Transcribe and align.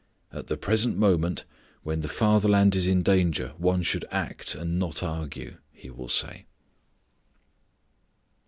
"At 0.33 0.47
the 0.47 0.57
present 0.57 0.97
moment, 0.97 1.45
when 1.83 2.01
the 2.01 2.07
fatherland 2.07 2.75
is 2.75 2.87
in 2.87 3.03
danger, 3.03 3.53
one 3.59 3.83
should 3.83 4.03
act, 4.09 4.55
and 4.55 4.79
not 4.79 5.03
argue," 5.03 5.57
he 5.71 5.91
will 5.91 6.09
say. 6.09 6.47